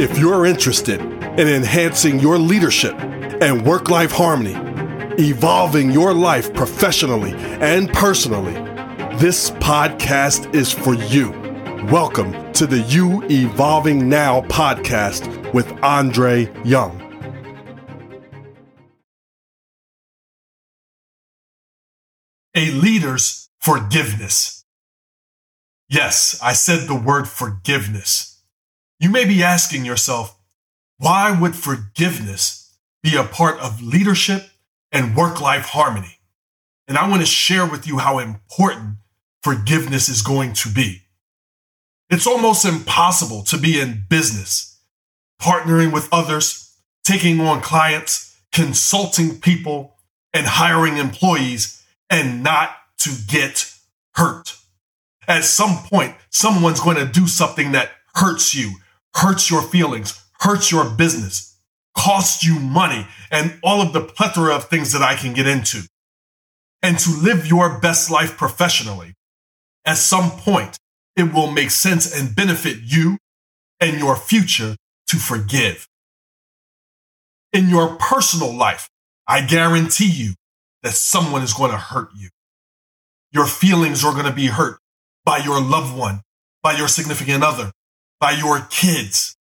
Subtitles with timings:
[0.00, 4.54] If you're interested in enhancing your leadership and work life harmony,
[5.22, 8.54] evolving your life professionally and personally,
[9.18, 11.32] this podcast is for you.
[11.92, 16.98] Welcome to the You Evolving Now podcast with Andre Young.
[22.54, 24.64] A leader's forgiveness.
[25.90, 28.29] Yes, I said the word forgiveness.
[29.00, 30.38] You may be asking yourself,
[30.98, 34.50] why would forgiveness be a part of leadership
[34.92, 36.18] and work life harmony?
[36.86, 38.96] And I want to share with you how important
[39.42, 41.00] forgiveness is going to be.
[42.10, 44.78] It's almost impossible to be in business,
[45.40, 49.94] partnering with others, taking on clients, consulting people,
[50.34, 53.72] and hiring employees and not to get
[54.16, 54.56] hurt.
[55.26, 58.72] At some point, someone's going to do something that hurts you,
[59.14, 61.58] hurts your feelings, hurts your business,
[61.96, 65.82] costs you money, and all of the plethora of things that I can get into.
[66.82, 69.14] And to live your best life professionally,
[69.84, 70.78] at some point,
[71.16, 73.18] it will make sense and benefit you
[73.80, 74.76] and your future
[75.08, 75.86] to forgive.
[77.52, 78.88] In your personal life,
[79.26, 80.34] I guarantee you
[80.82, 82.28] that someone is going to hurt you.
[83.32, 84.78] Your feelings are going to be hurt
[85.24, 86.22] by your loved one,
[86.62, 87.72] by your significant other,
[88.20, 89.36] by your kids.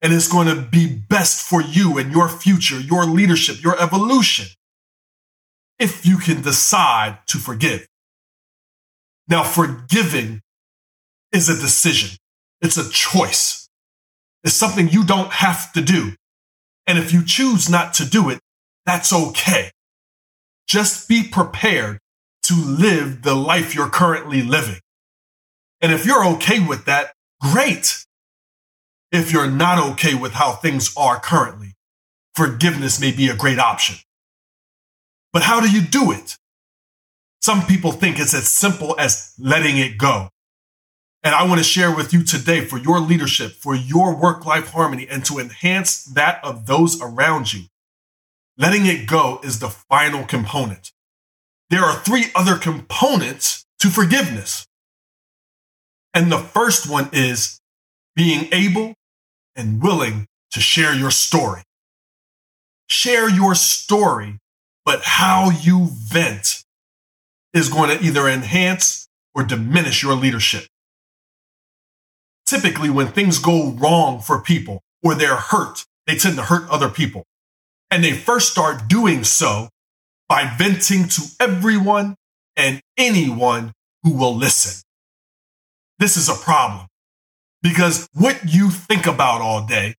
[0.00, 4.46] And it's going to be best for you and your future, your leadership, your evolution,
[5.78, 7.86] if you can decide to forgive.
[9.26, 10.40] Now, forgiving
[11.32, 12.16] is a decision.
[12.60, 13.68] It's a choice.
[14.44, 16.12] It's something you don't have to do.
[16.86, 18.38] And if you choose not to do it,
[18.86, 19.70] that's okay.
[20.66, 21.98] Just be prepared
[22.44, 24.80] to live the life you're currently living.
[25.80, 28.04] And if you're okay with that, great.
[29.10, 31.74] If you're not okay with how things are currently,
[32.34, 33.96] forgiveness may be a great option.
[35.32, 36.36] But how do you do it?
[37.40, 40.28] Some people think it's as simple as letting it go.
[41.22, 44.70] And I want to share with you today for your leadership, for your work life
[44.70, 47.64] harmony, and to enhance that of those around you.
[48.56, 50.92] Letting it go is the final component.
[51.70, 54.67] There are three other components to forgiveness.
[56.14, 57.60] And the first one is
[58.16, 58.94] being able
[59.54, 61.62] and willing to share your story.
[62.88, 64.38] Share your story,
[64.84, 66.64] but how you vent
[67.52, 70.66] is going to either enhance or diminish your leadership.
[72.46, 76.88] Typically, when things go wrong for people or they're hurt, they tend to hurt other
[76.88, 77.24] people.
[77.90, 79.68] And they first start doing so
[80.28, 82.14] by venting to everyone
[82.56, 84.82] and anyone who will listen.
[85.98, 86.86] This is a problem
[87.62, 89.94] because what you think about all day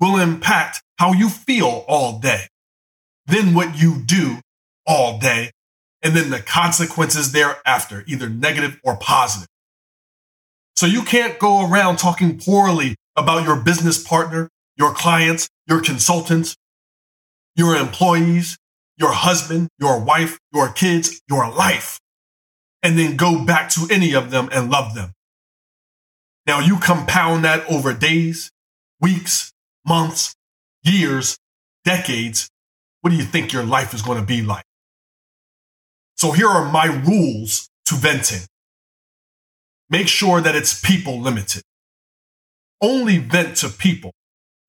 [0.00, 2.48] will impact how you feel all day.
[3.26, 4.38] Then what you do
[4.86, 5.50] all day
[6.02, 9.48] and then the consequences thereafter, either negative or positive.
[10.76, 16.56] So you can't go around talking poorly about your business partner, your clients, your consultants,
[17.56, 18.58] your employees,
[18.96, 22.00] your husband, your wife, your kids, your life,
[22.84, 25.12] and then go back to any of them and love them.
[26.46, 28.50] Now you compound that over days,
[29.00, 29.52] weeks,
[29.86, 30.36] months,
[30.82, 31.38] years,
[31.84, 32.50] decades.
[33.00, 34.64] What do you think your life is going to be like?
[36.16, 38.46] So here are my rules to venting.
[39.90, 41.62] Make sure that it's people limited.
[42.80, 44.12] Only vent to people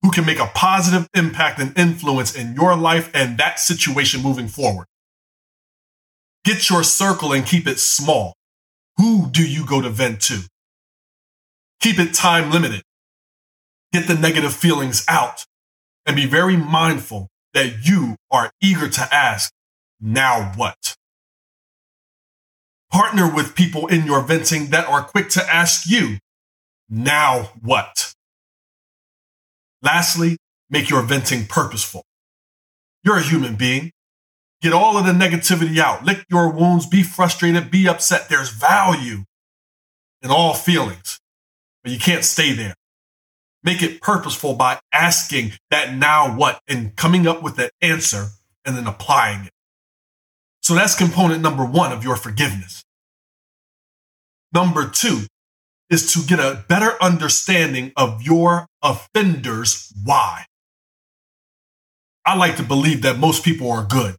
[0.02, 4.48] who can make a positive impact and influence in your life and that situation moving
[4.48, 4.86] forward.
[6.46, 8.32] Get your circle and keep it small.
[8.98, 10.42] Who do you go to vent to?
[11.80, 12.82] Keep it time limited.
[13.92, 15.44] Get the negative feelings out
[16.06, 19.52] and be very mindful that you are eager to ask,
[20.00, 20.94] now what?
[22.92, 26.18] Partner with people in your venting that are quick to ask you,
[26.88, 28.14] now what?
[29.82, 30.36] Lastly,
[30.70, 32.04] make your venting purposeful.
[33.02, 33.90] You're a human being.
[34.62, 36.04] Get all of the negativity out.
[36.04, 36.86] Lick your wounds.
[36.86, 37.70] Be frustrated.
[37.70, 38.28] Be upset.
[38.28, 39.24] There's value
[40.22, 41.20] in all feelings,
[41.82, 42.74] but you can't stay there.
[43.62, 48.28] Make it purposeful by asking that now what and coming up with the answer
[48.64, 49.52] and then applying it.
[50.62, 52.82] So that's component number one of your forgiveness.
[54.52, 55.26] Number two
[55.90, 60.46] is to get a better understanding of your offender's why.
[62.24, 64.16] I like to believe that most people are good.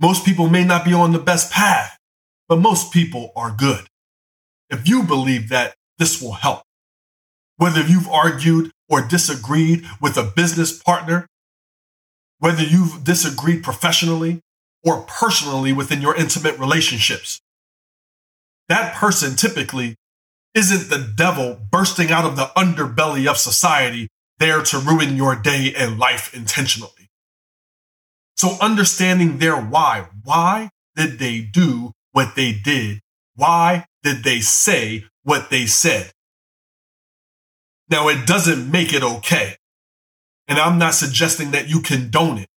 [0.00, 1.98] Most people may not be on the best path,
[2.48, 3.86] but most people are good.
[4.70, 6.62] If you believe that, this will help.
[7.56, 11.26] Whether you've argued or disagreed with a business partner,
[12.38, 14.40] whether you've disagreed professionally
[14.84, 17.40] or personally within your intimate relationships,
[18.68, 19.96] that person typically
[20.54, 24.08] isn't the devil bursting out of the underbelly of society
[24.38, 26.97] there to ruin your day and life intentionally.
[28.38, 33.00] So understanding their why, why did they do what they did?
[33.34, 36.12] Why did they say what they said?
[37.90, 39.56] Now, it doesn't make it okay.
[40.46, 42.48] And I'm not suggesting that you condone it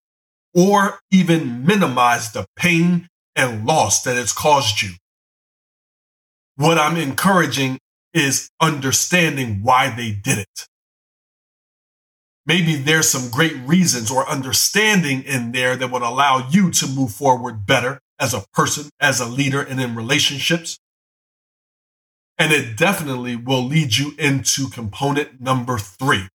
[0.53, 4.91] or even minimize the pain and loss that it's caused you.
[6.57, 7.79] What I'm encouraging
[8.13, 10.67] is understanding why they did it.
[12.45, 17.11] Maybe there's some great reasons or understanding in there that would allow you to move
[17.11, 20.79] forward better as a person, as a leader, and in relationships.
[22.37, 26.27] And it definitely will lead you into component number three.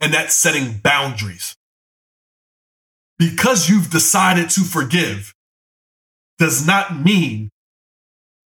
[0.00, 1.56] And that's setting boundaries.
[3.18, 5.32] Because you've decided to forgive
[6.38, 7.48] does not mean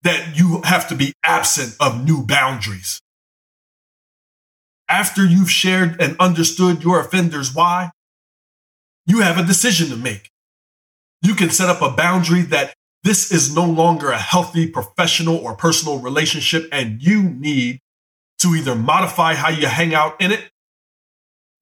[0.03, 3.01] that you have to be absent of new boundaries.
[4.89, 7.91] After you've shared and understood your offender's why,
[9.07, 10.31] you have a decision to make.
[11.23, 15.55] You can set up a boundary that this is no longer a healthy professional or
[15.55, 17.81] personal relationship, and you need
[18.41, 20.51] to either modify how you hang out in it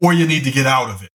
[0.03, 1.11] or you need to get out of it.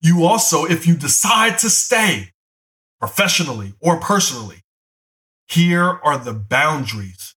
[0.00, 2.30] You also, if you decide to stay
[3.00, 4.60] professionally or personally,
[5.48, 7.34] here are the boundaries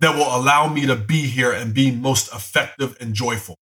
[0.00, 3.56] that will allow me to be here and be most effective and joyful.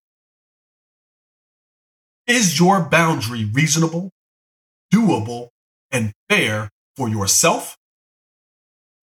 [2.26, 4.10] Is your boundary reasonable,
[4.92, 5.48] doable,
[5.90, 7.76] and fair for yourself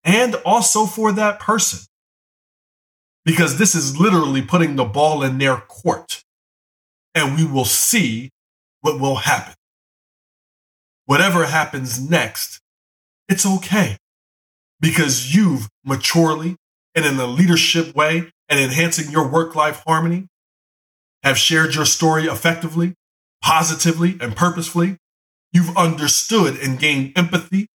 [0.03, 1.85] and also for that person.
[3.25, 6.23] Because this is literally putting the ball in their court
[7.13, 8.31] and we will see
[8.81, 9.53] what will happen.
[11.05, 12.59] Whatever happens next,
[13.27, 13.97] it's okay
[14.79, 16.55] because you've maturely
[17.03, 20.27] and in a leadership way and enhancing your work life harmony
[21.23, 22.95] have shared your story effectively,
[23.41, 24.97] positively, and purposefully
[25.51, 27.67] You've understood and gained empathy,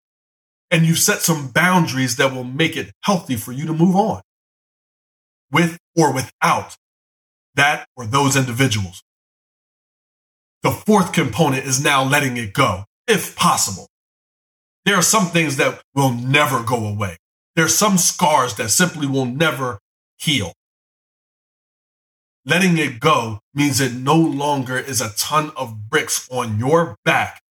[0.70, 4.22] and you've set some boundaries that will make it healthy for you to move on
[5.52, 6.76] with or without
[7.56, 9.02] that or those individuals.
[10.62, 13.88] The fourth component is now letting it go, if possible.
[14.86, 17.18] There are some things that will never go away.
[17.56, 19.80] There are some scars that simply will never
[20.18, 20.54] heal.
[22.46, 27.44] Letting it go means it no longer is a ton of bricks on your back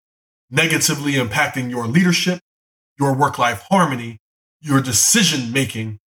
[0.50, 2.40] negatively impacting your leadership,
[2.98, 4.18] your work life harmony,
[4.60, 5.98] your decision making,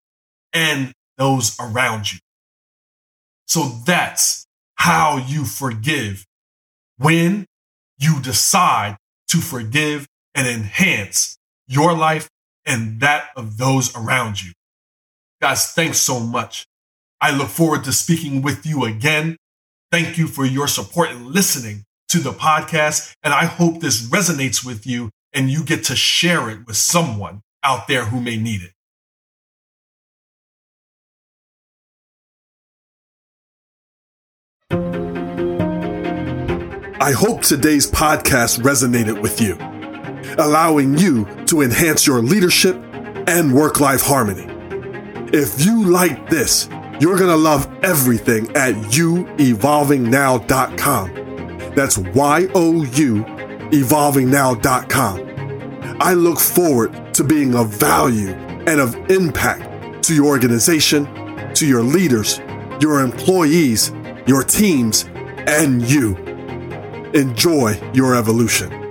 [0.52, 2.20] and those around you.
[3.48, 6.26] So that's how you forgive
[6.98, 7.46] when
[7.98, 8.98] you decide
[9.30, 11.38] to forgive and enhance
[11.68, 12.30] your life
[12.66, 14.52] and that of those around you.
[15.42, 16.66] Guys, thanks so much.
[17.20, 19.38] I look forward to speaking with you again.
[19.92, 23.14] Thank you for your support and listening to the podcast.
[23.24, 27.42] And I hope this resonates with you and you get to share it with someone
[27.64, 28.72] out there who may need it.
[37.02, 39.58] I hope today's podcast resonated with you,
[40.38, 42.76] allowing you to enhance your leadership
[43.28, 44.48] and work life harmony.
[45.32, 46.68] If you like this,
[47.00, 51.24] you're going to love everything at youevolvingnow.com
[51.76, 53.26] that's Y-O-U
[53.74, 55.98] evolvingnow.com.
[56.00, 61.08] I look forward to being of value and of impact to your organization,
[61.56, 62.40] to your leaders,
[62.80, 63.92] your employees,
[64.28, 65.06] your teams,
[65.48, 66.16] and you.
[67.14, 68.83] Enjoy your evolution.